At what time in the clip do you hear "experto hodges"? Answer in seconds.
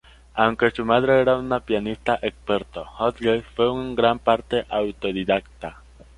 2.23-3.43